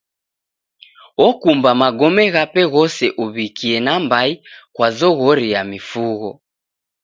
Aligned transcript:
Okumba 1.27 1.69
magome 1.81 2.23
ghape 2.33 2.63
ghose 2.73 3.05
uw'ikie 3.23 3.77
nambai 3.85 4.31
kwa 4.75 4.87
zoghori 4.97 5.45
ya 5.53 5.61
mifugho. 5.71 6.31